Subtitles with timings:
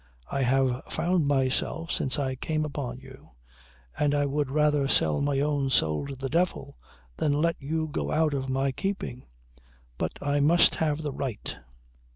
[0.31, 3.29] I have found myself since I came upon you
[3.95, 6.79] and I would rather sell my own soul to the devil
[7.17, 9.27] than let you go out of my keeping.
[9.99, 11.55] But I must have the right."